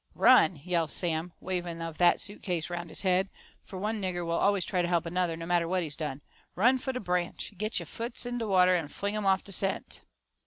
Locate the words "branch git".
6.99-7.79